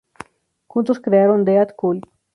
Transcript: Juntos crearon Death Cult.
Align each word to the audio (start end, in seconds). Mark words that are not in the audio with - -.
Juntos 0.65 0.99
crearon 0.99 1.45
Death 1.45 1.75
Cult. 1.75 2.05